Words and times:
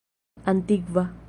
antikva 0.45 1.03